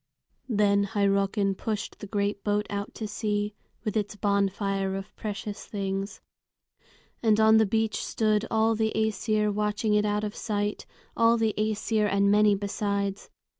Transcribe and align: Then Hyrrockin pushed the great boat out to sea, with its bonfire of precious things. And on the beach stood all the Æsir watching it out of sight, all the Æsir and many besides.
Then 0.49 0.85
Hyrrockin 0.85 1.53
pushed 1.53 1.99
the 1.99 2.07
great 2.07 2.43
boat 2.43 2.65
out 2.71 2.95
to 2.95 3.07
sea, 3.07 3.53
with 3.83 3.95
its 3.95 4.15
bonfire 4.15 4.95
of 4.95 5.15
precious 5.15 5.67
things. 5.67 6.21
And 7.21 7.39
on 7.39 7.57
the 7.57 7.67
beach 7.67 8.03
stood 8.03 8.43
all 8.49 8.73
the 8.73 8.91
Æsir 8.95 9.53
watching 9.53 9.93
it 9.93 10.03
out 10.03 10.23
of 10.23 10.35
sight, 10.35 10.87
all 11.15 11.37
the 11.37 11.53
Æsir 11.55 12.09
and 12.11 12.31
many 12.31 12.55
besides. 12.55 13.29